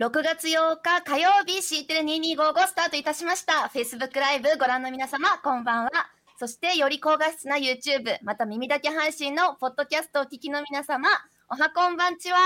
[0.00, 3.70] 6月8日火曜日 C テレ2255スタートいたしました。
[3.70, 5.90] Facebook ライブご覧の皆様、こんばんは。
[6.38, 11.06] そしてより高画質な YouTube、また耳だけ配信のポッドキャストをお聞きの皆様、
[11.50, 12.38] おはこんばんちは。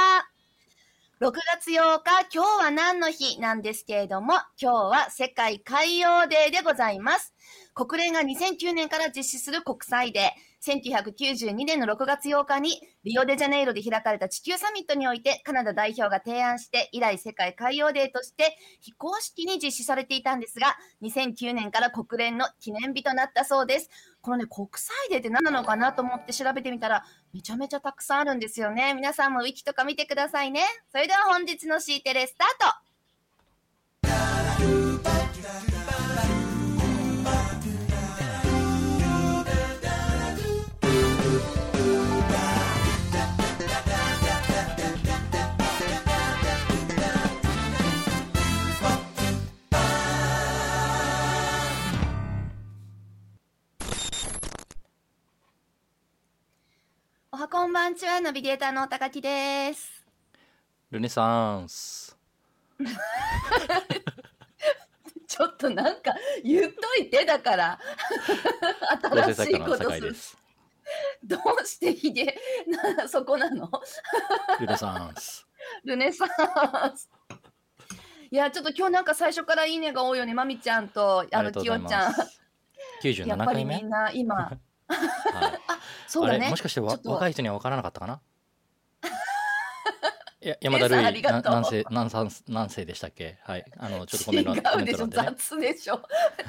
[1.20, 3.38] 6月8日、今日は何の日？
[3.38, 7.34] なんですけれども、今日は世界海洋デーでございます。
[7.72, 10.53] 国連が2009年から実施する国際デー。
[10.66, 23.90] 1992年の6月8日にリオデジャネイロで開かれた地球サミットにおいてカナダ代表が提案して以来世界海洋デーとして非公式に実施されていたんですが2009年から国連の記念日となったそうです。
[24.22, 27.04] このね国際デーって何なのかなと思って調べてみたら
[27.34, 28.94] めちゃめちゃたくさんあるんですよね。
[28.94, 30.62] 皆さんもウィキとか見てくださいね。
[30.90, 32.93] それでは本日の C テレスタート
[57.84, 60.06] こんちは、ナビゲーターの高木です。
[60.90, 62.16] ルネサンス。
[65.28, 67.78] ちょっとなんか言っといてだから。
[69.34, 70.16] 新しいことする。
[71.24, 72.34] どうしてひげ
[72.96, 73.70] なそこなの？
[74.60, 75.46] ルネサンス。
[75.84, 76.28] ルネサン
[76.96, 77.10] ス。
[78.30, 82.14] いやちょっと今日なんか最初からいいねが多いよねまみちゃんとあのきよちゃん。
[83.02, 83.28] 97回目？
[83.28, 84.58] やっぱりみんな今。
[84.88, 84.98] はい、
[85.68, 86.50] あそうだね。
[86.50, 88.20] もしかして若い人には分からなかったかな？
[90.40, 93.38] や山田るい何世何三何世でしたっけ？
[93.44, 93.64] はい。
[93.78, 96.02] あのちょっとコメント違うでしょ、雑でしょ。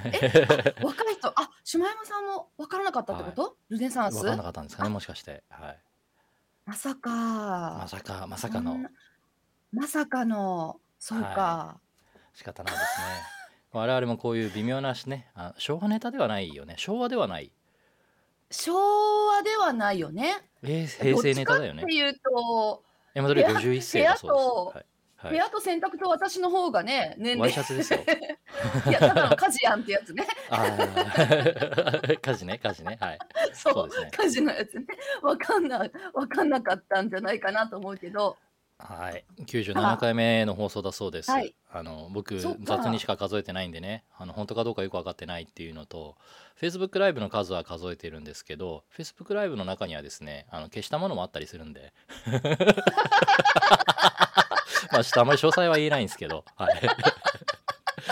[0.06, 4.16] え 若い人あ下山さんも分からなかったってこと、はい、ルネサンス？
[4.16, 5.44] 分からなかったんですかねもしかして。
[5.50, 5.80] はい。
[6.66, 7.10] まさか。
[7.12, 8.78] まさかまさかの。
[9.72, 10.80] まさかの。
[11.00, 11.80] そうか、は
[12.34, 13.06] い、仕方ないですね。
[13.72, 16.76] 我々もこういう微妙なしねあ昭和ネタではないよね。
[16.78, 17.52] 昭和ではない
[18.52, 20.38] 昭和ではないよね。
[20.64, 21.84] えー、平成ネタだよね。
[21.84, 22.84] っていうと、
[23.14, 24.86] 山鳥51世だそうです。
[25.18, 28.00] はい、部屋と洗濯と私の方がね、年ワイシャツですよ。
[28.88, 30.28] いや、ただの家事やんってやつね。
[32.22, 32.98] 家事ね、家事ね。
[33.00, 33.20] はい。
[33.54, 34.86] そう、そうね、家事のやつね。
[35.22, 38.38] わかんない、わかんなかったんじゃないかなと思うけど。
[38.78, 41.32] はい、97回目の放送だそうです。
[41.32, 46.16] はい、あの僕雑にしか数えてないんでね、あの本当かどうかよく分かってないっていうのと、
[46.60, 51.94] Facebook ライブの数は数えてるんですけど、Facebook ライブの中にはですね、あの消したものもあったりするんで。
[54.92, 56.82] まあちょっとあんまり詳細は言えないんですけど、はい。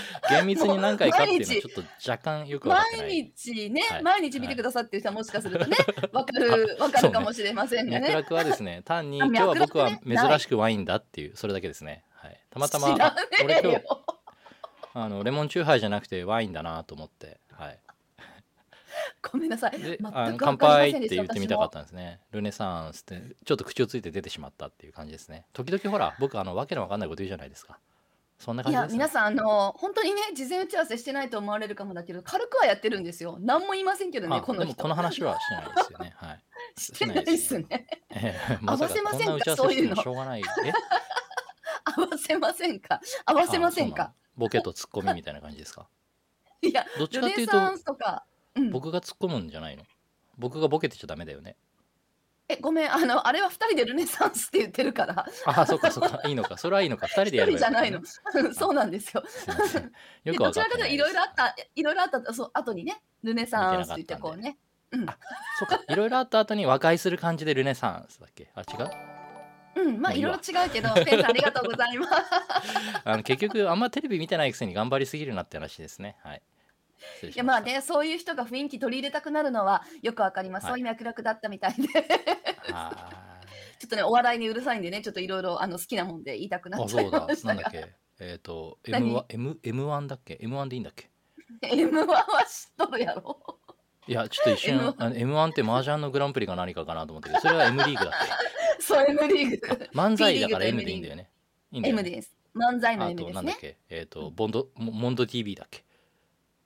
[0.29, 5.77] 厳密に何回かっていうのはちょっと若干よく分かってない毎日ね、はい、毎日見てくださってる人はもしかするとね、
[6.11, 7.99] わ、かる、わかるかもしれませんね。
[7.99, 12.03] 脈絡はですね、 単に今日は僕は珍しくワインだっていう、それだけですね。
[12.15, 12.39] はい。
[12.49, 12.95] たまたま、
[13.43, 13.81] 俺今日、
[14.93, 17.79] あの、レモンチューハイじゃなくてワインだなと思って、はい。
[19.31, 19.73] ごめんなさい。
[20.37, 22.19] 乾杯って言ってみたかったんですね。
[22.31, 25.45] ルネサンスって、ちょっと口をついて出てしまったっていう感じですね。
[25.53, 27.79] 時々ほら、僕、あの、わけのわかんないこと言うじゃないですか。
[28.43, 33.37] そんな感じいや、皆さん、あの、本当にね、事前打ち合わせしてないと思われるかもだけど、軽くはやってるんですよ。
[33.39, 36.13] 何も言いませんけどね、このでもこの話はしてないですよね。
[36.17, 36.43] はい。
[36.77, 37.65] してないですね。
[38.11, 39.55] ええ合わせませんか？
[39.55, 39.95] そういうの。
[39.95, 40.41] しょうがない。
[40.41, 40.43] え？
[41.95, 42.99] 合わせませんか？
[43.25, 44.13] 合わせませんか？
[44.35, 45.87] ボケとツッコミみたいな感じですか？
[46.61, 47.57] いや、どっちかっていうと、
[48.71, 49.83] 僕が突っ込むんじゃないの？
[50.37, 51.55] 僕がボケてちゃダメだよね。
[52.49, 55.25] え、ごめん、あの、あれは二人でルネサンスって言ってるから。
[55.45, 58.01] あ、そっかそっか、いいのか、それはいいのか、二人でやるじゃないの。
[58.53, 59.23] そうなんですよ。
[60.25, 64.57] よくわかどちらかというといろいろあった、いろいろあった、そう、後にね、ルネサンスって言ってこうね。
[64.91, 65.17] うん、あ、
[65.57, 68.51] そっか、いろいろあった後に和解する感じでルネサンスだっけ？
[68.53, 68.89] あ、違う？
[69.75, 72.13] うん、まあいろいろ違うけど、ペンさんありがとうございます。
[73.03, 76.15] あの結局あんまテレビ見てないくせに頑張りすぎるなって話ですね。
[76.21, 76.41] はい。
[77.23, 81.87] いやまあねそういう人が雰囲気取り入れたくなるのはよくわかります、はい、そういう脈絡だったみたいで。
[83.79, 87.47] ちょっとねお笑いにうるさいんでねちょっといろいろあの好きなもんで言いたくなっちゃいました。
[87.49, 87.93] なんだっけ？
[88.19, 91.09] えっ、ー、と M1, M M1 だっけ？M1 でいいんだっけ？
[91.67, 93.59] M1 は知っとるやろ。
[94.07, 98.13] いやちょっと一瞬 M1 って麻雀のグランプリが何かかなと思ってそれは M リーグだっ
[98.77, 98.81] け？
[98.81, 99.89] そう M リーグ。
[99.93, 101.29] 漫才だから M でいいんだよね。
[101.71, 102.01] いいんだよね。
[102.01, 102.33] M です。
[102.55, 103.31] 漫才の M ですね。
[103.31, 103.77] あとなんだっけ？
[103.89, 105.83] えっ、ー、とボンドモンド TV だっけ？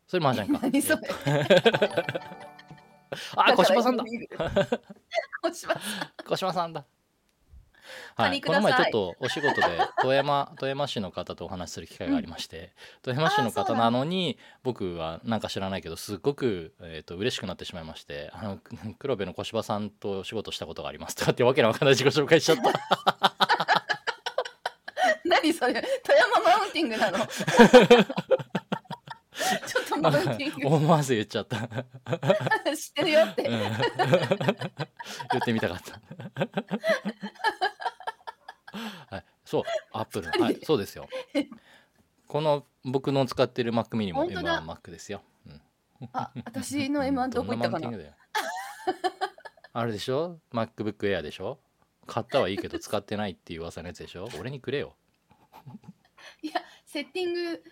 [0.07, 0.59] それ麻雀か。
[0.67, 1.01] 何それ。
[3.35, 4.03] あ、小島さんだ。
[5.41, 5.81] 小島さん。
[6.25, 6.85] 小島さんだ。
[8.15, 12.57] はい、この前ちょっとお仕事で富山富山市の方とお話しする機会がありまして、
[13.05, 18.59] うん、富山市の方なのに僕はなんか知らないけどすっごく、えーと、嬉しくなってしまいましてあの
[18.99, 22.63] 黒部の小柴さんとお仕事したことがありますとかってわけのわかんない自己紹介しちゃった
[25.23, 27.19] 何何それ富山マウンティングなの
[30.63, 33.59] 思わず言っちゃった、うん、知ってるよって、言
[35.41, 35.99] ってみたかった。
[39.09, 41.07] はい、そうアップルはいそうですよ。
[42.27, 44.61] この僕の使ってる Mac mini も本当だ。
[44.61, 45.61] M1Mac ですよ、うん。
[46.13, 47.79] あ私の M1 どこ行ったかな？
[47.79, 48.15] どんマウンティングだよ。
[49.73, 51.59] あれでしょ？MacBook Air でしょ？
[52.05, 54.27] 買ったはいいけど使ってないっていう噂のやつでしょ？
[54.39, 54.95] 俺にくれよ。
[56.41, 57.63] いやセッティング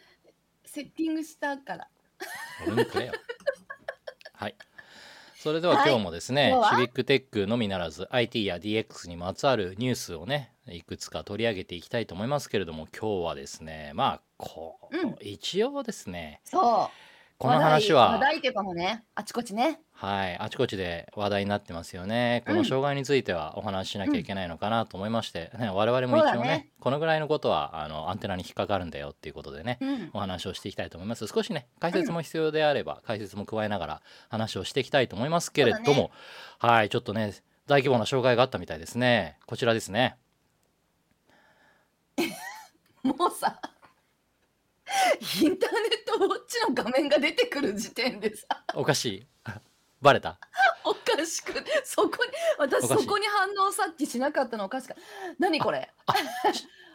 [0.66, 1.88] セッティングしたから
[2.68, 3.14] 俺にくれよ。
[4.34, 4.56] はい。
[5.38, 5.90] それでははい。
[5.90, 6.70] 今日もですね、は？
[6.72, 15.16] シビックテックのみならず IT や DX にまつわるニュースをねいくつか取り上げていきたいと思いますけれども今日はですねまあこう、うん。
[15.22, 16.90] 一応ですねそう
[17.38, 22.44] この話は話題話題っていうかもねあちこちねはい、あちこちで話題になってますよね。
[22.46, 31.28] こうんの障害についてはお話ししなきゃいけないのかなと思いまして、ね、我々も一応ねねこのぐらいのことはあのアンテナに引っかかるんだよっていうことでね、うんお話をしていきたいと思います。
[31.28, 36.12] 少しね解説も必要であれば、解説も加えながら話をしていきたいと思いますけれども、
[36.60, 37.34] はいちょっとね
[37.66, 39.38] 大規模な障害があったみたいですね。
[39.46, 40.18] こちらですね。
[43.04, 43.60] もうさ
[45.42, 48.48] インターネットウォッチの画面が出てくる時点でさ。
[48.76, 49.28] おかしい。
[50.02, 50.40] バレた？
[50.84, 51.54] おかしく
[51.84, 54.94] そこに私そこに反応さっきしなかったのおかしか
[55.40, 55.90] 何これ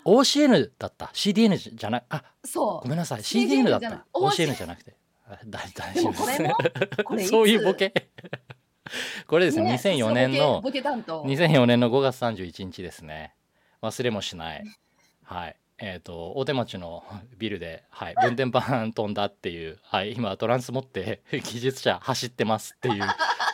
[0.04, 1.06] ？OCN だった。
[1.12, 3.22] CDN じゃなあそごめんなさい。
[3.22, 4.06] CDN だった。
[4.14, 4.96] OCN じゃなくて。
[5.26, 6.42] あ大大で丈夫です。
[6.42, 7.04] もこれも？
[7.04, 7.30] これいつ？
[7.30, 7.92] そういうボケ？
[9.26, 11.22] これですねね2004年のボケボケ担当。
[11.24, 13.34] 2004年の5月31日ですね。
[13.82, 14.64] 忘れもしない。
[15.24, 17.04] はいえっ、と大手町の
[17.38, 23.04] ビルで、はい、分電盤飛んだっていう、はい、今トランス持って技術者走ってますっていう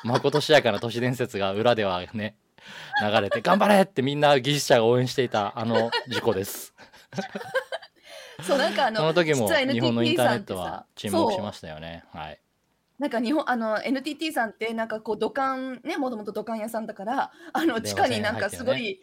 [0.05, 2.37] まことしやかな都市伝説が裏ではね
[3.01, 6.75] 流れて頑張れってみんな技術者が応援していたあの事故です。
[8.43, 12.05] そうなんかあのその時も日本のインターネットはさ沈黙しましたよね。
[12.13, 12.41] はい。
[12.99, 19.01] なんか日本あの NTT さんってなんかこう土管ねもともと土管屋さんだからあの地下になんかすごい、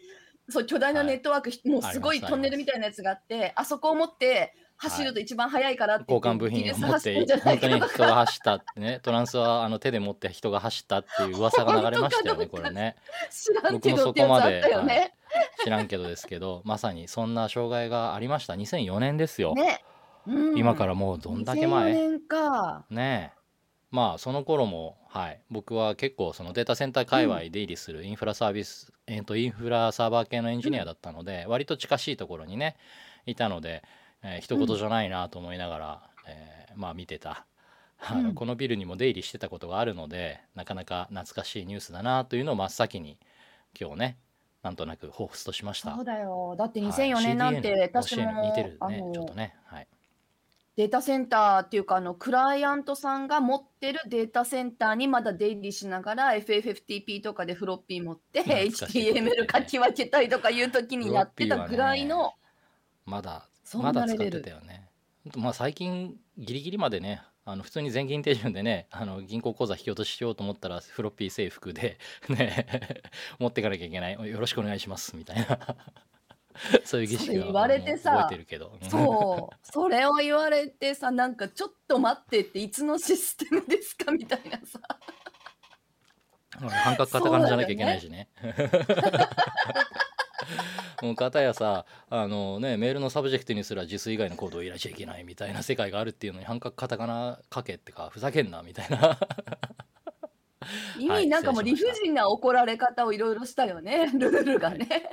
[0.48, 12.96] そう巨大なネットワーク、もうすごいトンネルみたいなやつがあってあそこを持って走ると一番速いからって言って交換部品を持って本当に人が走ったってねトランスはあの手で持って人が走ったっていう噂が流れましたよねこれね。
[13.30, 15.14] 知らんけどってやつあったこまで、よね。
[15.62, 18.54] 知らんけどですけどまさにそんな障害がありました。
[18.54, 19.82] 2004年ですよ、ね、
[20.26, 20.58] うん。
[20.58, 22.84] 今からもうどんだけ2004前年か。
[22.90, 23.38] ねえ。
[23.90, 25.40] まあその頃もはい。
[25.48, 32.74] 僕は結構そのデータセンター界隈出入りするインフラサービス、えー、とインフラサーバー系のエンジニアだったので、割と近しいところにね
[33.24, 33.84] いたので、
[34.24, 37.46] えー、一言じゃないなと思いながら、えーまあ見てた。
[38.00, 43.16] あのうんこのビルにも出入りしてたことがあるのでなかなか懐かしいニュースだなというのを真っ先に
[43.80, 44.18] 今日ね
[44.62, 45.94] なんとなく彷彿としました。
[45.94, 46.56] そうだよ。
[46.58, 46.90] だってはい。
[46.90, 49.54] 2004年なんても、似てるねちょっとね。
[49.66, 49.86] はい
[50.76, 62.32] データセンターっていうかあのクライアントさんが持ってるデータセンターにまだ出入りしながら FFFTP とかでフロッピー持って HTML 書き分けたりとかいう時にやってたぐらいの、
[63.06, 64.88] まだまだ使ってたよね。
[65.36, 71.98] まあ最近ギリギリまでねあの普通に全銀手順でねあの銀行口座引き落とししようと思ったらフロッピー制服で
[72.28, 72.66] ね
[73.38, 74.14] 持っていかなきゃいけない。
[74.14, 75.58] よろしくお願いしますみたいな
[76.84, 84.80] そういう儀それ言われてさ覚えてるけどそうそれを言われてさなんかちょっと待ってっていつのシステムですかみたいなさ
[86.62, 88.28] うん半角カタカナじゃなきゃいけないしね。
[91.02, 99.18] もう片やさあのねメールのサブジェクトにすら JIS 以外のコードを入れちゃいけないみたいな世界があるっていうのに半角カタカナ書けってかふざけんなみたいな
[100.98, 105.10] 意はい味なんかもう理不尽な怒られ方をいろいろしたよねルールがね。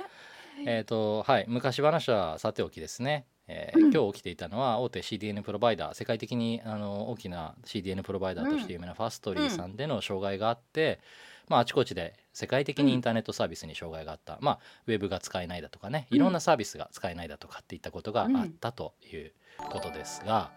[0.66, 3.92] えっとはい昔話はさておきですね、えーうん。
[3.92, 11.00] 今日起きていたのは大手 CDN プロバイダー世界的にあの大きな CDN プロバイダーとして有名なファストリーさんでの障害があって、
[11.48, 19.32] まあ、あちこちで世界的にインターネットサービスに障害があった、まあ、ウェブが使えないだとかねいろんなサービスが使えないだとかっていったことがあったという
[19.70, 20.50] ことですが、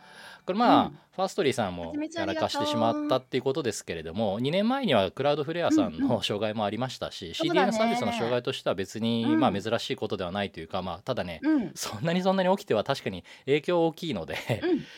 [0.45, 0.99] これまあ、うん。
[1.15, 7.71] ファーストリーさんもやらかしてしまったっていうことですけれども2年前にはクラウドフレアさんの障害もありましたし、そうだね。
[7.71, 9.39] CDN サービスの障害としては別に、うん。
[9.39, 11.71] まあ珍しいことではないというか、まあ、ただね、うん。
[11.75, 14.35] そんなにそんなに起きては確かに影響大きいので、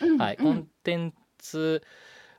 [0.01, 1.83] うんうんはい、うんコンテンツ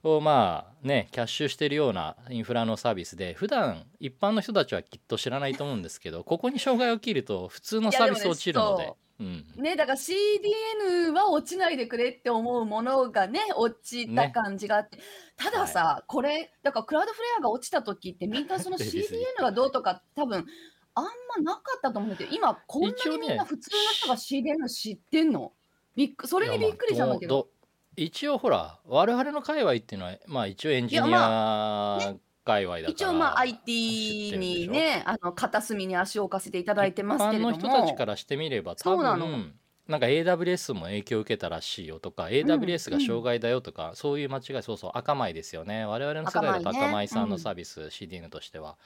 [0.02, 14.98] をまあねキャッシュしてるようなインフラのサービスで普段一般の人たちはきっと知らないと思うんですけどここに障害起きると普通のサービス落ちるのでうん、ねだから CDN は落ちないでくれって思うものがね落ちた感じがあって、
[15.36, 20.46] たださ、これだからクラウドフレアが落ちた時ってみんなその CDN がどうとか多分
[20.94, 21.10] あんま
[21.42, 25.52] なかったと思うんだけど、今こんなにみんな普通の人が CDN 知ってんの？
[25.96, 27.34] びっくそれにびっくりしたんだけど。
[27.34, 27.48] ど
[27.96, 32.14] 一応ほら我々の界隈っていうのはまあ一応エンジニア
[32.48, 37.50] 界隈だ一応まあ IT にね、あの片隅に足を置かせていただいてますけれども。
[37.50, 39.26] 一般の人たちからしてみれば多そうなの。
[39.26, 39.54] 分
[39.86, 45.84] なんか AWS も影響を受けたらしいよとか AWS が障害だよとか、そういう間違いそうそう赤米ですよね。
[45.86, 48.76] 我々の世界だと赤米さんのうんサービス、CDN としては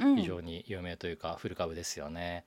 [0.00, 0.16] うん。
[0.16, 2.44] 非常に有名というかフル株ですよね、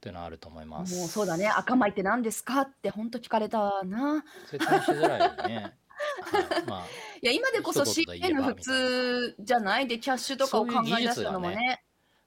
[0.00, 2.62] というのはあると思いまもうすそうだね、赤米って何ですか？
[2.62, 4.24] って本当聞かれたな。
[4.50, 5.56] 説明しづらいよね。
[5.56, 5.72] はい
[6.66, 6.86] まあ
[7.20, 11.82] いや、今でこそ一言で言え CN 普通じゃないで、キャッシュとかを考え出したのもね。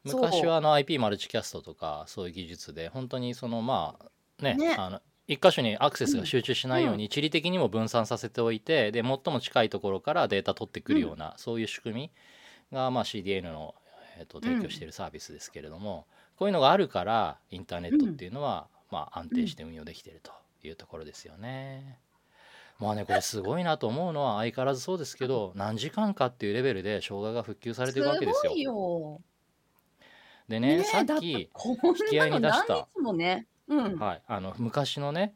[0.06, 4.76] そう昔はあの IP マルチキャストとかそういう技術で本当にそのまあねね。
[4.76, 12.12] あの一箇所にアクセスが集中しないように地理的にも分散させておいてで最も近いところからデータ取ってくるような、そういう仕組み
[12.74, 13.76] が、まあ、CDN の、
[14.18, 20.32] えー、と提供しているサービスですけれども、こういうのがあるからインターネットっていうのは、まあ、安定して運用できていると
[20.68, 22.00] いうところですよね。
[22.82, 28.42] まあねこれすごいなと思うのは相変わらずそうですけど何時間かっていうレベルで障害が復旧されてるわけですよ。
[28.44, 28.56] すご。
[28.56, 29.22] いよ。
[30.48, 31.50] でねねさっき引
[32.10, 32.88] き合ないに出した。
[33.68, 34.00] うん。
[34.00, 35.36] はい、あの昔のね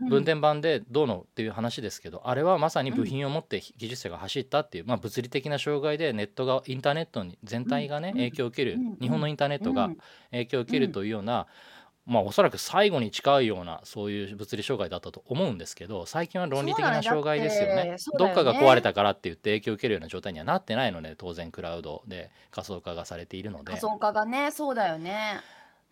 [0.00, 0.08] うん。
[0.08, 8.14] 分電盤でどうのっていう話ですけど、あれはまさに部品を持って技術者が走ったっていう、まあ、物理的な障害でネットがインターネットに全体がね、うん。
[8.14, 8.96] 影響を受ける、うん。
[9.00, 9.98] 日本のインターネットがうん。
[10.30, 11.46] 影響を受けるというような、
[12.08, 17.84] まあおそらく最後に近いようなそういう物理障害だったと思うんですけど最近は論理的な障害ですよね。
[17.84, 17.96] ね。
[18.18, 23.64] どっかが壊れたからって言って影響を受けるような状態にはなってないので当然クラウドで仮想化がされているので。
[23.66, 25.40] 仮想化がね、そうだよね。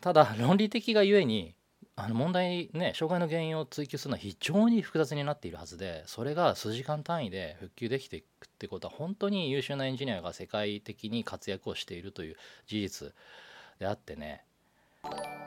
[0.00, 1.54] ただ論理的がゆえに
[1.98, 13.14] あの問題ね障害の原因を追求するのは非常に複雑になっているはずでそれが数時間単位で復旧できていくってことは本当に優秀なエンジニアが世界的に活躍をしているという事実
[13.78, 14.44] であってね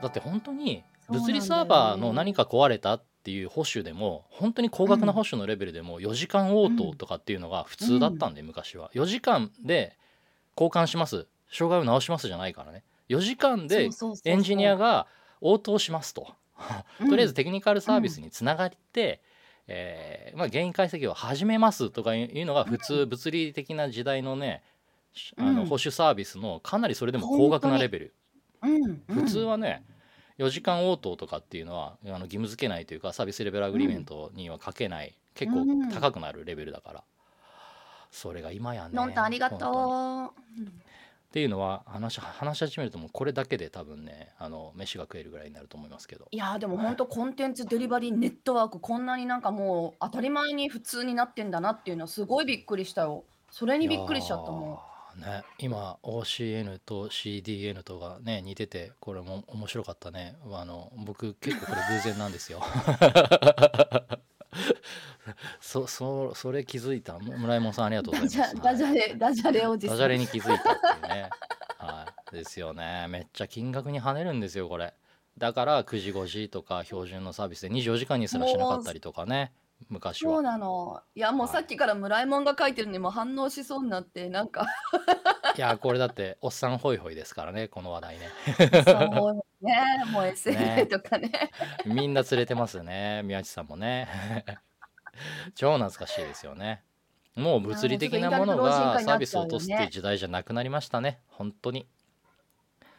[0.01, 8.89] だって本当に物理サーバーの何か壊れたっていう保守でも本当に高額な保守のレベルでも4時間応答とかっていうのが普通だったんで昔は。
[8.93, 9.97] 4時間で
[10.57, 11.27] 交換します。
[11.51, 12.83] 障害を直しますじゃないからね。
[13.09, 13.89] 4時間で
[14.25, 15.07] エンジニアが
[15.41, 16.33] 応答しますと。
[17.01, 17.09] うん。
[17.09, 19.21] とりあえずテクニカルサービスにつながって、
[19.67, 24.63] えーまあ、原因解析を始めますとかいうのが普通、物理的な時代のね
[25.13, 25.65] しあのうん。
[25.65, 28.13] 保守サービスのかなりそれでも高額なレベル、
[28.61, 29.01] うん。
[29.07, 29.83] 普通はね
[30.39, 35.89] 4時間応答とかっていうのはあの義務付けないというかサービスレベルアグリーメントには書けない、結構うん。
[35.89, 37.03] 高くなるレベルだから、
[38.09, 39.71] それが今やねのんたんありが本当に。
[39.73, 40.89] とう。
[41.29, 46.27] っていうのは話し話し始めるともうこれだけで多分ねあの飯が食えるぐらいになると思いますけど。
[46.31, 53.25] いやーでも本当コンテンツデリバリーネットワークこんなになんかもう当たり前に普通になってんだなっていうのはすごいびっくりしたよ。
[53.51, 60.35] それにびっくりしちゃったもいやーね今 OCN と CDN とがね似ててこれも面白かったね。
[60.51, 62.61] あの僕結構これ偶然なんですよ。
[65.61, 68.55] そそそれ気づいた村井門さんありがとうごダざいます。
[68.63, 69.97] ダジャレダジャレおじさん。
[69.97, 71.29] ダジャレに気づいたっていうね。
[71.77, 72.35] はい。
[72.35, 73.07] ですよね。
[73.09, 74.93] めっちゃ金額に跳ねるんですよこれ。
[75.37, 79.53] だから9時5時とか標準のサービスで24時間にすらしなかったりとかね
[79.87, 80.33] 昔は。
[80.33, 81.01] そうなの。
[81.15, 84.65] いやもうさっきから村井門が書いてるのにもう反応しそうになってなんか。
[85.57, 88.29] いやこれだっておっさんホイホイですからねこの話題ね。
[88.85, 90.03] そうね。
[90.11, 91.51] もう SNA とかね。
[91.85, 94.07] みんな連れてますね宮地さんもね。
[95.55, 96.83] 超懐かしいですよね。
[97.35, 101.21] もう物理的なものがサービスを落とすっていう時代じゃなくなりましたね。
[101.27, 101.87] 本当に。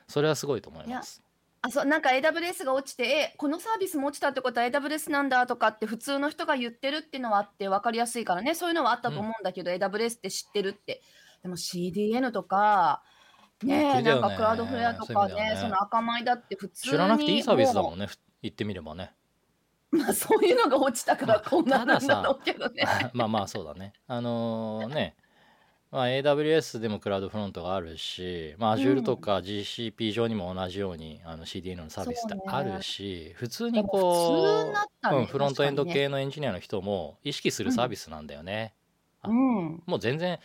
[0.09, 1.23] それはすごいと思います
[1.63, 8.55] あそうなんか AWS が落ちてえこのサービスも落ちたってことは AWS なんだとかって普通の人が言ってるっていうのはあって分かりやすいからね。
[8.55, 11.03] そういうのはあったと思うんだけど、AWS って知ってるって。
[11.43, 13.03] でも CDN とか
[13.63, 15.59] ねなんかクラウドフレアとかねね。
[15.61, 18.07] その赤米だって普通に知らなくていいサービスだもんんね。
[18.07, 19.13] ふ言ってみればね。
[19.91, 22.85] まあそういうのが落ちたからこんななんだろうけどね。
[23.13, 23.93] まあまあそうだね。
[24.07, 25.17] あのね
[25.91, 35.19] まあ、AWS でもクラウドフロントがあるし、まあ、Azure とか GCP 上にも同じように、あの CDN のサービスってあるし、普通にでも普通こになったう、ね。
[35.19, 38.73] うん、フロントエンド系のエンジニアの人も意識するサービスなんだよね。
[39.25, 39.83] うん。
[39.85, 40.39] もう全然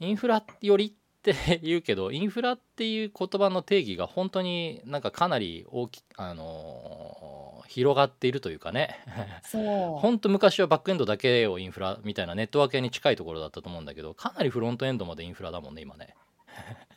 [0.00, 8.98] インフラよりって言うけどインフラっていう言葉の定義が本当になんかかなり大きあのー広がっているというかね。
[9.44, 9.58] そ
[9.96, 9.98] う。
[10.00, 16.14] 本当昔はバックエンドだけをインフラみたいなネットワーク系に近いところだったと思うんだけどかなりフロントエンドまでインフラだもんね今ね。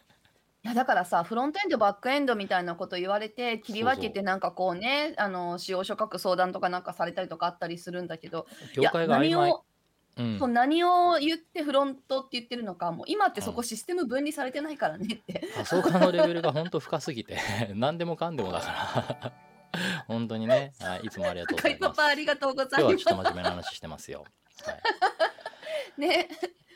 [0.64, 9.28] いやだからさフロントエンドバックエンドみたいなこと言われて切り分けてなんかこうねあの使用書書く相談とかなんかされたりとかあったりするんだけど業界が曖昧。
[9.28, 9.66] いや何を
[10.18, 10.40] うん。
[10.40, 17.38] そう何を言ってフロントって言ってるのかもう今ってそこシステム分離されてないからねって、仮想化のレベルが本当深すぎて。
[17.76, 18.68] 何でもかんでもだか
[19.22, 19.34] ら。
[20.08, 22.02] 本当にね、はい、いつもありがとうございます。
[22.02, 24.26] ありがとうございます今日はちょっと真面目な話してますよ、
[24.66, 24.74] は
[25.98, 26.28] い、 ね。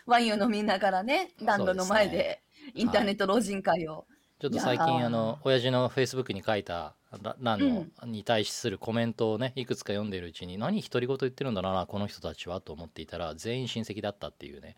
[0.06, 2.42] ワインを飲みながらね暖炉の前で
[2.76, 4.06] インターネット老人会を、
[4.40, 14.76] ちょっと最近あの親父のフェイスブックに書いたら欄の、に対するコメントをねいくつか読んでるうちに何独り言言ってるんだなこの人たちはと思っていたら全員親戚だったっていうね。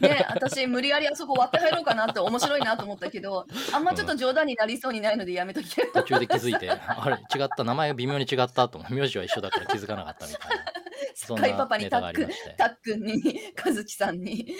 [0.00, 10.64] ね私無理やりあそこ割って入ろうかなって面白いなと思ったけどあんまちょっと冗談になりそうにないのでやめときて途中で気づいて あれ違った名前が微妙に違ったと名字は一緒だから気づかなかったみたいな。
[11.14, 12.54] そんパなネタがあパにタックりまして。
[12.58, 14.54] タックンに和樹さんに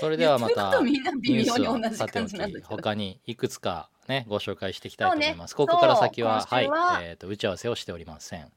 [0.00, 6.64] それではまたみんな微ニュースさておき他にいくつかねご紹介していきたいと思います、ねここから先はははい、
[7.04, 8.50] えー、と打ち合わせをしておりません。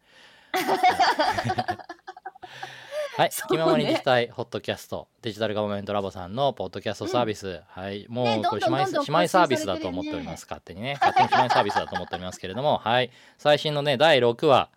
[3.18, 5.08] はい、気ままに聞きたいホットキャスト。
[5.24, 8.06] デジタルガバメントラボさんのポッドキャストサービス、はい。
[8.10, 11.00] もうねこれ姉妹姉妹サービスだと思っております勝手にね。
[11.02, 12.78] 勝手に姉妹サービスだと思っておりますけれども。
[12.78, 13.10] はい。
[13.40, 14.70] 最新のね第6話、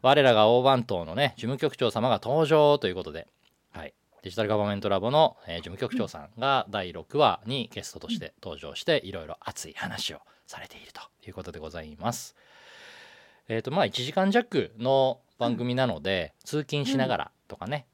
[0.00, 3.26] 我らが大番頭のね事務局長様が登場ということで。
[3.72, 3.92] はい
[4.22, 12.36] デジタルガバメントラボの、えー事務局長さんが第6話にゲストとして登場していろいろ熱い話をされているということでございます。
[13.48, 17.86] えっ、とまあ1時間弱の番組なので、通勤しながらとかね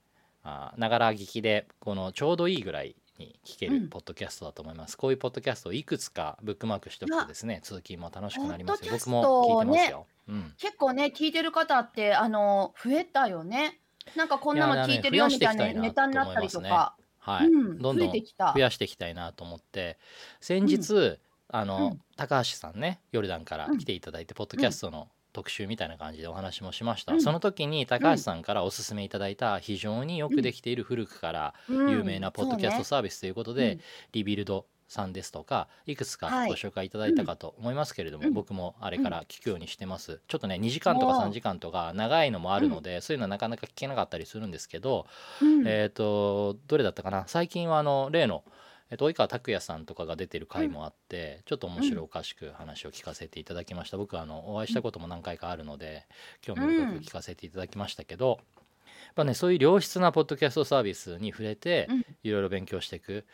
[0.44, 8.92] あながら聞きでこのちょうどいいぐらいに聞けうんるポッドキャストだと思います、こういうポッドキャストをいくつかブックマークしておくとですね通勤も楽しくなりますよ。
[8.92, 10.54] 僕も聞いてますよ、うん。
[10.58, 13.80] 結構ね聞いてる方ってあの増えたよね
[14.16, 19.98] なんかこんなの聞いてるよみたいなネタになったりとか、はい、うん、増どんどん増やしていきたいなと思って。
[20.40, 22.00] 先日、あの、うん。
[22.16, 27.22] 高橋さんねヨルダンから来ていただいて、ポッドキャストの特集みたいな感じでお話もしました、うん。
[27.22, 33.78] その時に高橋さんからおすすめいただいた非常によくできている古くから有名なポッドキャストサービスということで、
[34.12, 36.48] リビルドさんですとかいくつかはい。
[36.48, 38.32] ご紹介いただいたかと思いますけれども、うん。
[38.32, 41.26] 僕もあれから聞くようにしてます、ちょっとね2時間とかおー。
[41.26, 45.06] 3時間とか長いのもあるので、そういうのはなかなか聞けなかったりするんですけど、
[45.42, 45.68] うん。
[45.68, 47.24] えっ、とどれだったかな？
[47.26, 48.44] 最近はあの例の、
[48.90, 53.98] えっと及川拓也さんとかが出てる回もあって、ちょっと面白おかしく話を聞かせていただきました。
[53.98, 56.06] 僕はあのお会いしたことも何回かあるので
[56.40, 62.04] 興味深く聞かせていただきましたけど、やっぱねそういう良質なポッドキャストサービスに触れて、うん。
[62.22, 63.26] いろいろ勉強していく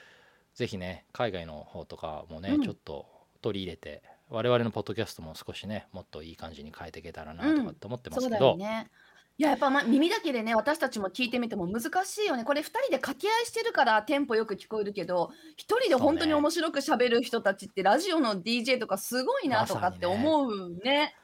[0.55, 2.63] ぜひね海外の方とかもね、うん。
[2.63, 3.07] ちょっと
[3.43, 8.91] 取り入れて我々のポッドキャストも少しねもっといい感じに変えていけたらなとかって思ってますそうだけど、よね。
[9.37, 12.45] いややっぱ、ま、耳だけでね私たちも聞いてみても難しいよね。
[12.45, 21.15] これ2人で掛け合いしてるからテンポよく聞こえるけど1人で本当に面白く喋る人たちって、ラジオの DJ とかすごいなとかって思うね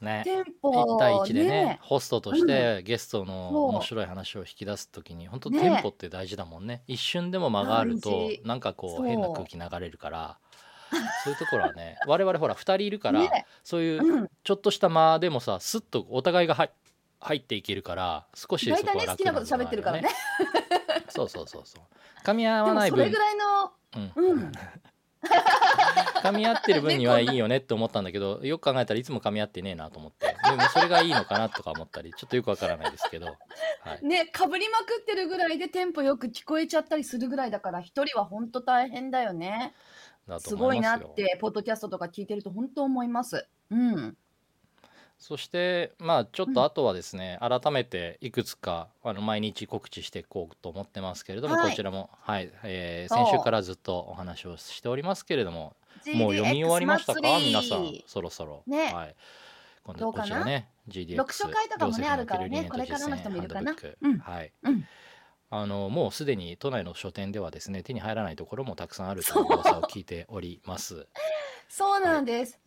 [0.00, 0.22] ね。
[0.24, 1.78] テンポ1対1でねね。
[1.82, 6.82] ホストとしてゲストの面白い話を引き出す時に本当ねテンポって大事だもんね。
[6.86, 10.38] 一瞬でも間があるとなんかこそうう変な空気流れるから
[11.24, 11.32] そう。
[11.32, 13.46] いうところはね 我々ほら2人いるから、ね。
[13.64, 14.30] そういううん。
[14.44, 16.70] ちょっとした間でもさスッとお互いが入
[17.20, 19.06] 入っていけるから少しそ大こは体ね。
[19.12, 20.08] 好きなこと喋ってるからね。
[21.08, 21.82] そうそうそうそう。
[22.24, 22.98] 噛み合でわない分。
[22.98, 24.12] もそれぐらいのうん。
[24.16, 24.52] うん
[26.22, 30.26] 噛み合ってる分にはいいよねって思ったんだけどよく考えたらいつも噛み合ってねえなと思って。
[30.26, 33.34] でもそれがいいのかなとか思ったりちょっとよくわからないですけど、は
[34.00, 39.74] い、ねかぶりまくってるぐらいでテンポよく聞こえちゃったりするぐらいだから一人は本当大変だよね。
[40.38, 43.46] すごいなってポッドキャストとか聞いてると本当思います。
[43.70, 44.16] うん
[45.18, 51.70] そしてまあちょっとあとはですね、改めていくつかあの毎日告知していこうと思ってますけれども、はい。
[51.70, 55.74] こちらも、はいえー先週からずっとお話をしておりますけれども
[56.14, 57.20] もう読み終わりましたか？
[57.20, 58.92] 皆さんそろそろ、ね。
[58.94, 59.14] はい、
[59.82, 63.74] 今度こちらね GDX 読書会とかもねあるからねこれからの人もいるかな？
[64.00, 64.18] うん。
[64.18, 64.52] はい。
[64.62, 64.84] うん。
[65.50, 69.46] あのもうすでに都内の書店ではですね手に入らないところもたくさんあるという。
[69.46, 71.06] 噂を聞いております。
[71.68, 72.58] そうなんです、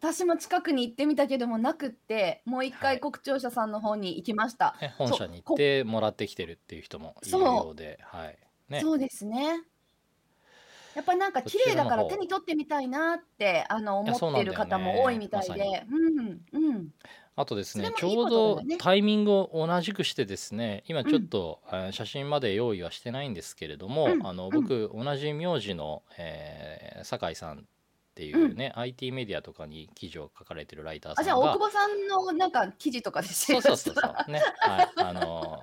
[0.00, 3.00] 私も近くに行ってみたけどもなくってもう一はい。
[3.00, 8.38] 回国庁舎さんの方に行きました、ね、本社に行ってもらってきてるっていう人もいるようで、はい。
[8.68, 9.62] ね、そうですね。
[10.94, 16.88] やっぱなんか綺麗だから手に取ってみたいなってあのいやそう思ってる方も多いみたいで、うんうん。
[17.36, 18.76] あとですねちそれもいいょうどことだよね。
[18.78, 24.26] タイミングを同じくしてですね今ちょっと、あ写真まで用意はしてないんですけれども、うん。
[24.26, 24.62] あのうん。
[24.62, 27.68] 僕、同じ名字の、えー酒井さん
[28.18, 34.12] っていうね、IT メディアとかに記事を書かれてるライターさんがあじゃあ大久保さんのなんか記事とかでそうそうそうそう。
[34.32, 34.42] ね。
[34.58, 34.88] はい。
[34.96, 35.62] あの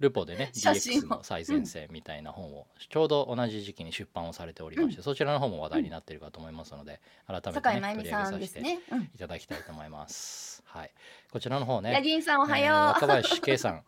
[0.00, 8.78] ルポでね DX の最前線みたいな本をちょうど同じ時期に出版をされておりまして、そちらの方も話題になっているかと思いますので改めて、ね、取り上げさせて
[9.14, 10.62] いただきたいと思います。
[10.64, 10.90] はい、
[11.30, 13.84] こちらの方ねヤギンさんおはえーよう、若林圭さん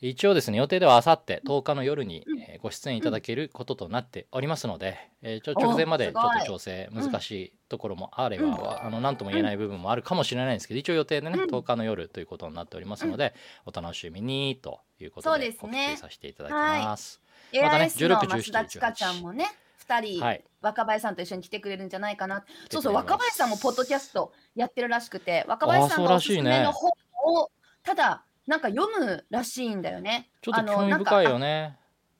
[0.00, 2.26] 一応ですね予定ではあさって10日の夜に、
[2.62, 8.86] ご出演いただけることとなっておりますので、えーちょ直前までちょっと調整難しいところもあれば、うん。
[8.86, 11.50] あの何とも言えない部分もあるかもしれないんですけど一応予定でね、うん。
[11.50, 13.34] 10日の夜ということになっておりますので、
[13.66, 17.20] お楽しみにということで告ですね知させていただきます。
[17.52, 19.46] エまたね16増田千佳ちゃんもね
[19.86, 20.44] 2人、はい。
[20.62, 22.44] 若林さんと一緒に来てくれるんじゃないかな。
[22.70, 26.90] そうそう若林さんもポッドキャストやってるらしくて若林さんがおすすめの本
[27.24, 27.50] を、
[27.82, 30.28] ただなんか読むらしいんだよね。
[30.42, 31.76] ちょっとあの興味深いよね。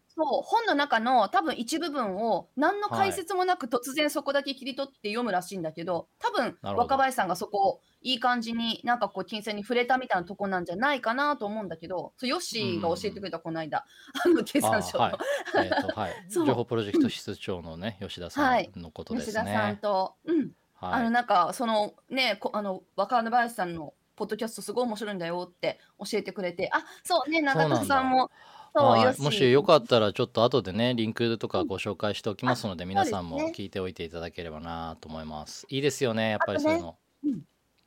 [0.07, 13.85] そう本の中の多分一部分を何の解説もなく突然そこだけ切り取って読むらしいんだけど多分なるほど若林さんがそこをいい感じになんかこう金銭に触れたみたいなとこなんじゃないかなと思うんだけどそうヨッシーが教えてくれたこの間、
[14.25, 15.67] あの経産省の、あはい。
[15.67, 19.79] えっ、と 情報プロジェクト室長のね吉田さはいんのことです吉田さんね。
[19.81, 20.93] と、うんはい。
[21.01, 28.31] あのなんかそのねこあの若林さんのポッドキャストすごい面白いんだよって教えてくれてあそうね永田さんも。
[28.73, 35.67] もしよかったらちょっと後でねリンクとかご紹介しておきますので、あ皆さんも聞いておいていただければなと思います。
[35.71, 36.97] いいですよねやっぱりそういうの。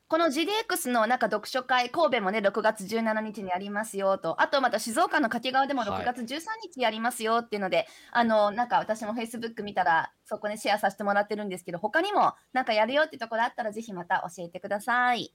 [0.10, 4.42] この GDX のなんか読書会神戸もね6月17日にありますよと。
[4.42, 5.90] あとまた静岡の掛川でもはい。
[6.04, 15.34] 6月13日やりますよっていうので、あのなんか私も Facebook 見たらそこでシェアさせてもらってるんですけど他にもなんかやるよってところあったらぜひまた教えてください。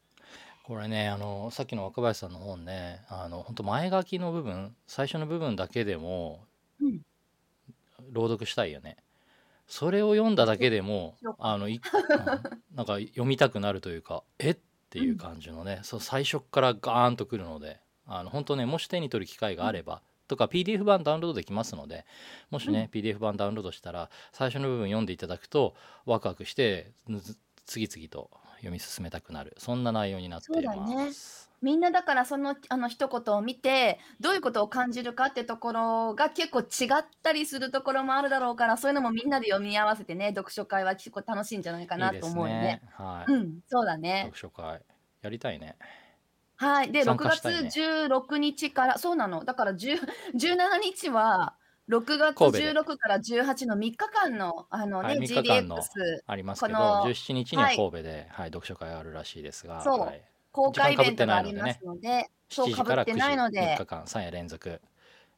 [0.68, 6.44] これねあのさっきの若林さんの本ねあの本当前書きの部分最初の部分だけでも
[6.78, 7.00] うん。
[8.12, 8.96] 朗読したいよね。
[9.66, 14.56] それを読んだだけでもあのいうんなんか読みたくなるというかえっ
[14.90, 22.06] ていう感じのね、そう最初からガーンとくるのであの本当ねもし手に取る機会があれば、とか PDF 版ダウンロードできますので
[22.50, 25.74] もしね、PDF 版ダウンロードしたら最初の部分読んでいただくと
[26.06, 30.78] ワクワクしてず次々と読み進めたくなるそんな内容になっています。
[30.78, 31.12] そうだね
[31.60, 42.60] みんなだからそのあの一言を見てどういうことを感じるかってところが結構違ったりするところもあるだろうからそういうのもみんなで読み合わせてね読書会は結構楽しいんじゃないかなと思うよね。
[42.60, 42.82] ね。
[42.92, 43.32] はい。
[43.32, 44.22] うん、そうだね。
[44.26, 44.80] 読書会
[45.22, 45.76] やりたいね。
[46.58, 46.92] はい。
[46.92, 49.44] で、参6月加したいね16日から、そうなの。
[49.44, 49.98] だから10
[50.34, 51.54] 17日は、
[51.88, 52.72] 6月神戸で。
[52.72, 55.78] 16から18の3日間の、あのね、はい3日間の
[56.26, 60.00] ありますけど、この17日にははい神戸で、はい、読書会があるらしいですが、そう。
[60.00, 60.22] はい、
[60.52, 64.80] 公開イベントがありますので、そう7時かぶってから9時3ないので日、間3夜連続。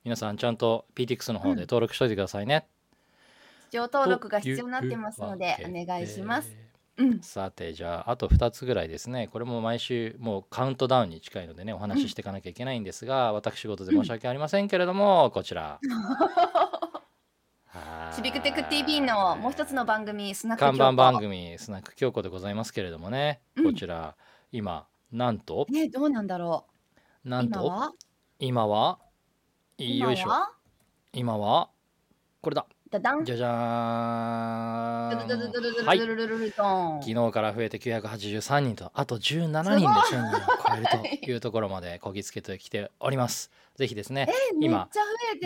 [0.02, 2.66] 皆さんちゃんと PTX の方で登録しといてくださいね。
[3.70, 6.69] 視聴登録が必要になってますので、お願いします。
[6.96, 7.20] でうん。
[7.20, 9.28] さてじゃああと2つぐらいですね。
[9.28, 15.78] これも毎週もうカウントダウンに近いのでねお話ししていかなきゃいけないんですが、私事で申し訳ありませんけれども、こちら。
[18.14, 21.50] シビクテク TV のもう一つの番組、スナック看板番組。
[21.50, 23.64] 組スナック京子でございますけれどもね、うん。
[23.64, 24.16] こちら
[24.50, 25.66] 今なんと？
[25.70, 26.66] ね、どうなんだろ
[27.24, 27.28] う。
[27.28, 27.60] なんと？
[27.60, 27.92] 今は？
[28.40, 28.98] 今は？
[29.78, 30.28] 今よいしょ。
[30.28, 30.52] は？
[31.12, 31.70] 今は？
[32.42, 33.24] これだダダン。
[33.24, 33.56] じゃじゃーん
[35.86, 43.52] はい昨日から増えて983人とあと17人で10人を超えるというところまでこぎつけてきております。
[43.76, 44.28] ぜひですね
[44.60, 44.88] 今。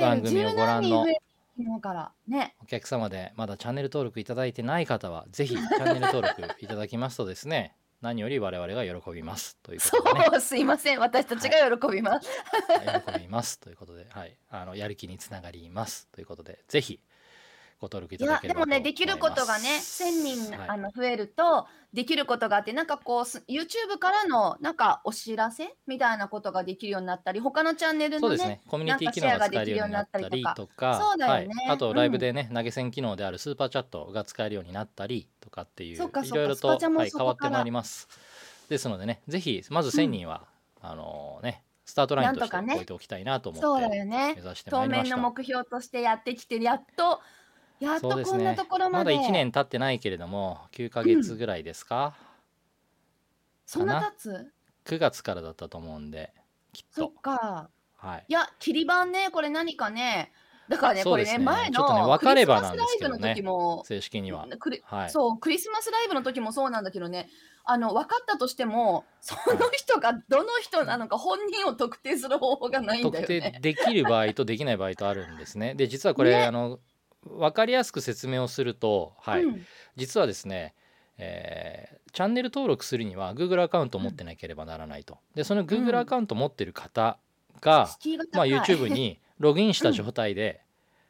[0.00, 2.12] 番組をご覧の昨日から。
[2.26, 2.57] ね。
[2.62, 10.98] お客様でまだチャンネル登録いただいてない方はぜひチャンネル登録いただきますとですね何より我々が喜びますということでねう、すいません。
[10.98, 12.28] 私たちが喜びます。
[12.68, 17.00] はい喜びますということで、はい、あのやる気につながりますということでぜひ
[17.85, 19.77] ご登録いいやただければとでもねできることがね思い。
[19.77, 20.68] ます1000人、はい。
[20.68, 28.61] あの増えるとできることがあってなんかこうす YouTube からのなんかお知らせみたいなことができるようになったり他のチャンネルのねそうですね。
[28.66, 31.55] コミュニティ機能が使えるようになったりとか、そうだよね。
[31.66, 31.94] はい、あとうん。
[31.94, 38.09] ライブでね、投げ銭機能であるスーパーチャットが使えるようになったりとかっていういろいろと、はい、変わってまいります。
[38.68, 40.47] ですのでね、ぜひまず1000人は、
[40.81, 44.35] あのねスタートラインとして置いておきたいなと思そうってだよね。
[44.37, 45.13] 目指してまいりました。
[45.13, 47.20] 当面の目標としてやってきてやっと
[47.85, 48.38] やっとそうですね。
[48.38, 52.14] こんなところままだで1年経ってないけれども9ヶ月ぐらいですか、
[53.66, 54.11] そんなかな？
[54.11, 54.53] 経つ
[54.87, 56.33] ？9月からだったと思うんで
[56.73, 57.70] きっそっとか。
[57.97, 58.25] はい。
[58.29, 60.33] いや切り板ねこれ何かね。
[60.68, 61.38] だからねこれそうですね。
[61.38, 63.85] ね前ちょっとねの分かればなんですけどねクリスマスライブの時も。
[63.87, 64.49] 正式には。
[64.59, 65.11] クリはい。
[65.11, 67.29] そうクリスマスライブの時もそうなんだけどね。
[67.66, 73.53] あの分かったとしてもその人がどの人なのか本人を特定する方法がないんだ特よね。
[73.53, 73.61] 定。
[73.61, 75.75] できる場合とできない場合とあるんですね。
[75.75, 76.44] で実はこれ、ね。
[76.44, 76.79] あの
[77.26, 79.44] 分かりやすく説明をすると、はい。
[79.44, 79.66] うん。
[79.96, 80.74] 実はですね、
[81.18, 85.18] えーチャンネル登録するには Google アカウントを持ってなければならないと。
[85.34, 87.18] でその Google アカウントを持ってる方
[87.60, 87.88] が、
[88.32, 90.60] まあ、YouTube にログインした状態で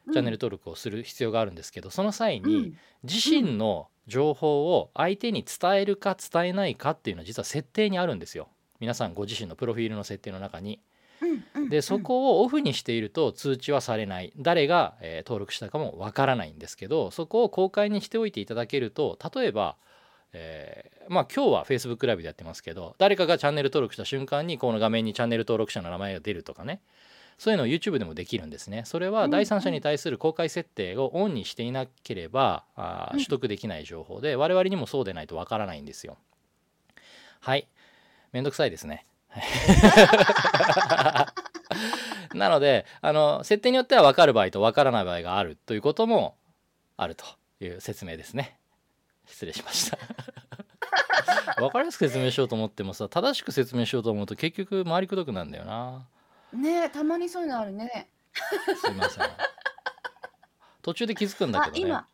[0.07, 0.13] うん。
[0.15, 2.79] チャンネル登録をする必要があるんですけどその際にうん。
[3.03, 8.49] 自身の情報を相手に伝えるか伝えないかっていうのは実は設定にあるんですよ。
[8.81, 10.81] 皆さんご自身のプロフィールの設定の中に。
[11.71, 14.33] でそこをオフにしていると通知はされない。
[14.37, 19.77] 誰が、えー登録したかもわからないんですけどそこを公開にしておいていただけると例えば、
[20.33, 26.81] えーまあ今日は Facebook ライブでやってますけど誰かがチャンネル登録した瞬間にこの画面にチャンネル登録者の名前が出るとかね。
[27.37, 28.83] そういうのを YouTube でもできるんですね。
[28.85, 36.17] それは第三者に対する公開設定をオンにしていなければあ取得できない情報で我々にもそうでないとわからないんですよ。
[37.41, 37.67] はい。
[38.33, 39.05] めんどくさいですね
[42.35, 46.37] なのであの設定によっては分かる場合と分からない場合があるということも
[46.97, 47.25] あると
[47.61, 48.59] いう説明ですね。
[49.27, 49.99] 失礼しました。
[51.61, 56.07] 分かりやすく説明しようと思ってもさ正しく説明しようと思うと結局回りくどくなんだよな。
[56.53, 58.09] ねえたまにそういうのあるね。
[58.81, 59.25] すいません。
[60.83, 61.81] 途中で気づくんだあけどね。
[61.81, 62.07] 今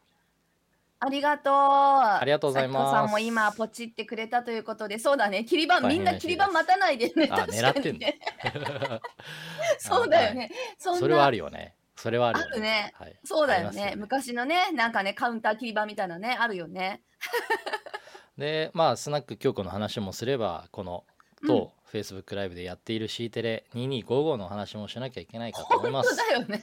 [1.02, 1.54] ありがとう。
[1.54, 2.92] ありがとうございます。
[2.92, 4.98] さんも今ポチってくれたということで。
[4.98, 5.44] そうだね。
[5.46, 7.28] 切り板大みんな切り板待たないでね。
[7.30, 8.18] あ狙ってんね
[9.78, 10.52] そうだよね。
[10.78, 11.74] それはあるよね。
[11.96, 12.92] それはあるよあるね。
[12.94, 13.94] はい、そうだよね。
[13.96, 17.02] 昔のねなんかねカウンター切り板みたいなねあるよね。
[18.36, 21.04] でまあスナック京子の話もすればこの
[21.46, 26.28] と、Facebook ライブでやっている C テレ2255の話もしなきゃいけないかと思いま本当す。
[26.28, 26.62] だよね。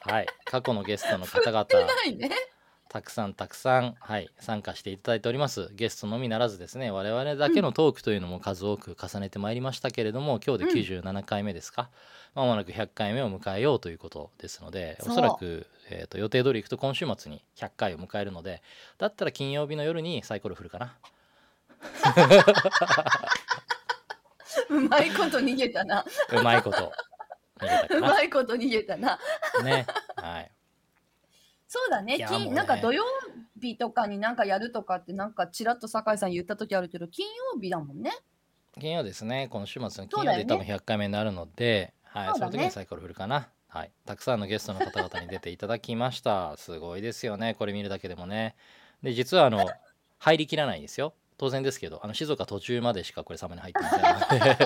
[0.00, 1.66] はい、過去のゲストの方々。
[1.94, 2.30] ないね
[2.92, 5.70] たくさんたくさん、はい、参加していただいております。
[5.72, 11.88] ゲストのみならずですね我々だけのトークというのも数多く重ねてまいりましたけれども、今日で97回目ですか、
[12.34, 18.60] まもなく100回目を迎えようということですのでおそらく、えー、と予定通りいくと今週末に100回を迎えるので
[18.98, 20.94] だったら金曜日の夜にサイコロ振るかな。
[24.68, 26.04] うまいこと逃げたな。
[26.30, 26.92] うまいこと
[27.58, 28.00] 逃げたう。
[28.02, 29.18] まいこと逃げたな。
[29.64, 30.51] ね、はい。
[31.72, 33.02] そうだねいやもうね金なんか土曜
[33.58, 38.12] 日とかになんかやるとかってなんかちらっと酒井さん言った時あるけど金曜日だもんね
[38.78, 43.48] 金曜ですね、今週末の金曜日で多分100回目になるので、はい、そねの時にサイコロ振るかな。
[43.68, 46.56] はい、たくさんのゲストの方々に出ていただきました。
[46.58, 48.56] すごいですよね、これ見るだけでもね。
[49.02, 49.66] で、実はあの、
[50.18, 51.14] 入りきらないんですよ。
[51.36, 54.00] 当然ですけど、あの静岡途中までしかこれサムネ入ってません
[54.40, 54.58] ので。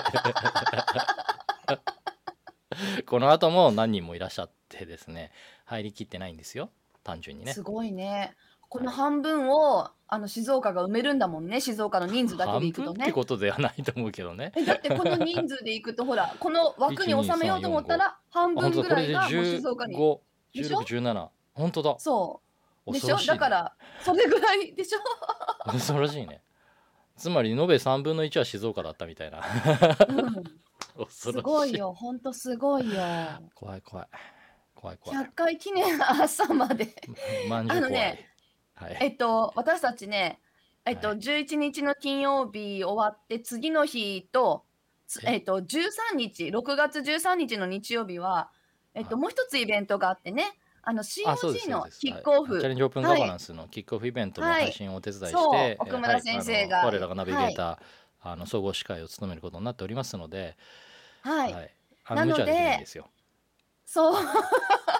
[3.07, 5.31] この後も何人もいらっしゃってですね、
[5.65, 6.69] 入りきってないんですよ、
[7.07, 7.53] 単純にね。
[7.53, 7.61] す。
[7.61, 8.35] ごいね。
[8.67, 11.61] この半分をあの静岡が埋めるんだもんね。
[11.61, 12.97] 静岡の人数だけ半でいくとね。
[12.97, 14.51] 分ってことではないと思うけどね。
[14.57, 19.95] えだってこの人数でいくとほら この枠に収めようと思ったら半分あ本当だこれでぐらいがもう静岡に。
[19.95, 20.19] 15、
[20.53, 21.29] でしょ？16、17。
[21.53, 21.95] 本当だ。
[21.97, 22.41] そ
[22.85, 22.91] う。
[22.91, 23.17] でしょ？
[23.17, 23.33] しいね。
[23.35, 24.99] だからそれぐらいでしょ、
[25.71, 26.41] 恐ろしいね。
[27.15, 29.37] つまり延べ3分の1は静岡だったみたいな。
[29.37, 30.43] うん、
[30.99, 31.31] 恐ろしい。
[31.31, 31.93] すごいよ。
[31.93, 33.01] ほんとすごいよ。
[33.55, 34.07] 怖い怖い
[34.79, 35.19] 怖い怖い。
[35.19, 36.93] 100回記念朝まで。
[37.49, 38.29] まんじゅう怖い、あのね
[38.75, 38.97] はい。
[39.01, 40.39] えっと私たちね
[40.85, 41.17] えっと、はい。
[41.17, 44.65] 11日の金曜日終わって次の日と
[45.07, 45.33] つえ？
[45.33, 48.51] えっと13日6月13日の日曜日は
[48.93, 49.21] えっとはい。
[49.21, 50.45] もう一つイベントがあってね
[50.83, 54.63] あの COG のキックオフ、はいチャレンジオープンガバナンスのキックオフイベントのはい。
[54.63, 57.77] 配信をお手伝いして、そうえー奥村先生がはい我らがナビゲーター、
[58.21, 60.55] あの総合司会を務めることになっておりますので、
[61.23, 61.71] はい、
[62.05, 63.09] あなのでの無茶できないんですよ
[63.87, 64.13] そう。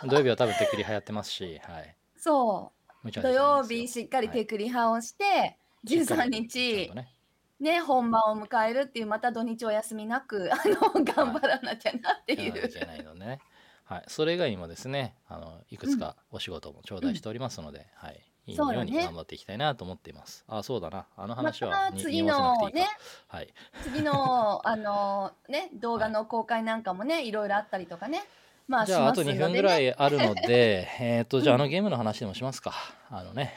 [0.08, 2.72] 土曜日は多分手繰り流行ってますし、はい、そ
[3.04, 3.12] う。
[3.12, 7.14] 土曜日しっかりはい手繰り派をして、13しっかりちゃん日とね。
[7.60, 12.88] ね本番を迎えるっていうまた土日お休みなくあの頑張らなきゃなっていやらなきゃい。
[12.88, 13.40] ないのでね、
[13.84, 20.46] はい、それ以外にもですねあのいくつかお仕事も頂戴しておりますので、はい、いいように頑張っていきたいなと思っています。
[20.48, 21.08] あそうだな。
[21.18, 22.88] あのま話は次のね
[23.28, 28.24] はい、次のあのね動画の公開なんかもね いろいろあったりとかね
[28.68, 32.74] まあじゃああと2しますので、ね、分ぐらいあるので えっとじゃああのゲームの話でもしますか。
[33.10, 33.56] あのね。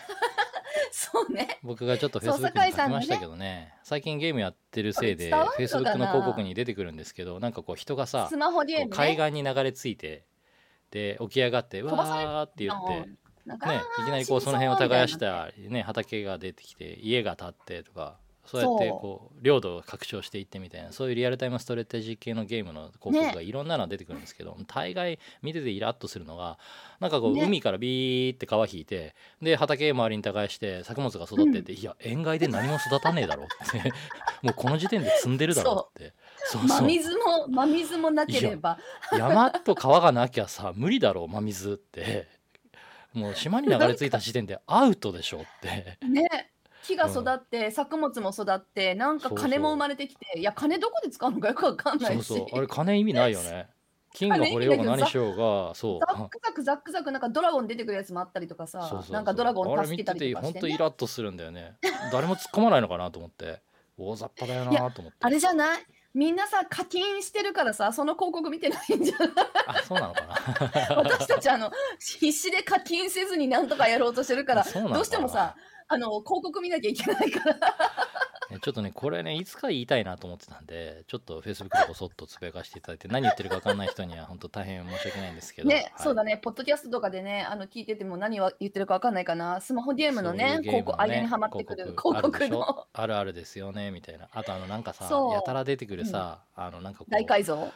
[0.92, 1.58] そうね。
[1.62, 3.74] 僕がちょっと Facebook に書きましたけどね。
[3.82, 8.96] 最近ゲームやってるせいで Facebook の広告に出てくるんですけどなんかこう人がさスマホゲームね。
[8.96, 10.24] 海岸に流れ着いて
[10.90, 13.20] で起き上がってわーって言って。
[13.46, 13.56] ね、
[14.02, 18.18] いきなりこうその辺を耕したりね畑が出てきて家が建ってとか
[18.50, 18.62] そう。
[18.62, 26.58] やってこう領土を拡張していってみたいなそういうリアルタイムストラテジー系のゲームの広告がいろんなの出てくるんですけど、 大概見ててイラッとするのが
[26.98, 27.44] なんかこう、ね。
[27.44, 33.92] 海からビーって川引いてで畑周りに耕して作物が育ってって、いや塩害で何も育たねえだろって
[34.42, 36.12] もうこの時点で積んでるだろって。
[36.46, 36.86] そう真そう。
[36.86, 38.78] 水も真水もなければ。
[39.12, 42.28] 山と川がなきゃさ無理だろう真水って。
[43.12, 45.98] もう島に流れ着いた時点でアウトでしょって。
[46.06, 46.50] ね
[46.90, 49.48] 木が育って、作物も育ってなんかそうそう。
[49.48, 52.46] 金も生まれてきていや金どこで使うのかよくわかんなそいうしそう。
[52.52, 53.68] あれ金意味ないよね。
[54.12, 56.00] 金が掘れようが何しようがそう。
[56.00, 59.12] ザックザクザックザクなんかドラゴン出てくるやつもあったりとかさそうそうそう。
[59.12, 61.76] なんかドラゴンあれ見助けたてて本当りとかして、ね、イラッとするんだよね。
[62.12, 63.60] 誰も突っ込まないのかなと思って。
[63.96, 65.18] 大雑把だよな と思って。
[65.20, 65.86] あれじゃない？
[66.12, 69.30] みんなさ課金してるからさその広告見てないんじゃない？
[69.68, 70.96] あそうなのかな。
[70.98, 75.54] 私たちあの必死で課金せずになんとかやろうとしてるからどうしてもさ
[75.92, 77.56] あの広告見なきゃいけないから。
[78.50, 85.68] ねちょっとねこれねいつか言いたいなと思ってたんでちょっと Facebook でこそっとつぶやかせていただいて何言ってるか分かんない人には本当大変申し訳ないんですけど。
[85.68, 85.92] ね、はい。
[85.98, 86.36] そうだね。
[86.36, 89.60] ポッドキャストとかでねあの聞いてても何を言ってるかわかんないかな。
[89.60, 92.86] スマホゲームのねそういうね広告間にはまってくる広告の。
[92.92, 94.28] あるあるですよねみたいな。
[94.32, 97.72] あとあのなんかさやたら出てくるさ、あのなんかこう大改造。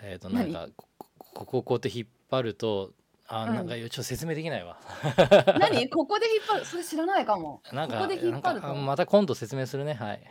[0.00, 0.86] えっ、となんかこ
[1.34, 2.92] ここここうやって引っ張ると
[3.32, 3.54] あうん。
[3.54, 4.76] なんかちょっと説明できないわ。
[5.58, 5.88] 何？
[5.90, 6.64] ここで引っ張る？
[6.64, 7.62] それ知らないかも。
[7.72, 9.94] なんかここで引っ張るまた今度説明するね。
[9.94, 10.22] はい。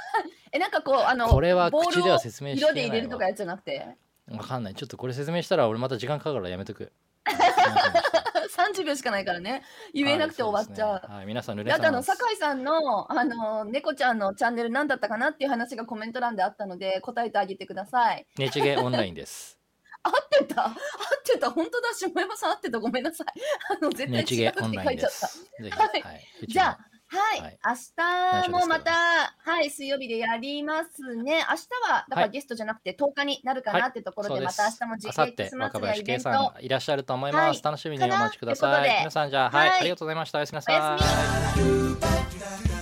[0.52, 3.96] えなんかこうあのこれはボールを口では説明しきれ色で入れるとかやつじゃなくて？
[4.30, 4.74] わかんない。
[4.74, 6.92] ちょっとこれ説明したら俺また時間かかるからやめとく。
[8.56, 9.62] 30秒しかないからね。
[9.92, 11.14] 言えなくて終わっちゃう、はいね。
[11.16, 18.26] はい、皆さんルネであの酒井さんのあの猫ちゃんのチャンネル何だったかなっていう話がコメント欄であったので答えてあげてください。
[18.38, 19.55] ネチゲオンラインです
[20.06, 20.66] 合ってた？
[20.66, 20.74] 合っ
[21.24, 21.50] てた。
[21.50, 22.78] 本当だ下山さん合ってた。
[22.78, 23.26] ごめんなさい。
[23.80, 25.26] あの絶対違うって書いちゃった。
[25.82, 26.02] はい。
[26.02, 27.58] はい、じゃあはい、はい。
[27.64, 27.74] 明
[28.46, 28.90] 日もまた、
[29.44, 31.36] 内はい、水曜日でやりますね。
[31.48, 32.30] 明日は、だからはい。
[32.30, 36.24] ゲストじゃなくて10日になるかなってところで、そうでますた明日もあ GK さってクリスマス若やイベント。
[36.24, 37.62] 林圭さんがいらっしゃると思います、はい。
[37.62, 38.98] 楽しみにお待ちください。
[38.98, 39.80] 皆さんじゃあはい、はい。
[39.80, 40.38] ありがとうございました。
[40.38, 40.98] おやすみなさ
[42.72, 42.75] い